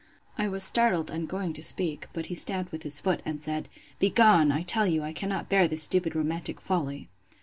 I 0.35 0.47
was 0.47 0.63
startled, 0.63 1.11
and 1.11 1.29
going 1.29 1.53
to 1.53 1.61
speak: 1.61 2.07
but 2.11 2.25
he 2.25 2.33
stamped 2.33 2.71
with 2.71 2.81
his 2.81 2.99
foot, 2.99 3.21
and 3.23 3.39
said, 3.39 3.69
Begone! 3.99 4.51
I 4.51 4.63
tell 4.63 4.87
you: 4.87 5.03
I 5.03 5.13
cannot 5.13 5.47
bear 5.47 5.67
this 5.67 5.83
stupid 5.83 6.15
romantic 6.15 6.59
folly. 6.59 7.07